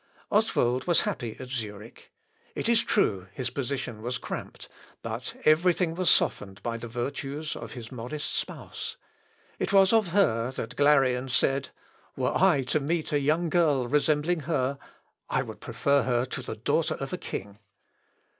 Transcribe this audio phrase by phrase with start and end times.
[0.31, 2.11] Oswald was happy at Zurich.
[2.55, 4.67] It is true, his position was cramped;
[5.03, 8.97] but every thing was softened by the virtues of his modest spouse.
[9.59, 11.69] It was of her that Glarean said,
[12.15, 14.79] "Were I to meet a young girl resembling her,
[15.29, 17.59] I would prefer her to the daughter of a king."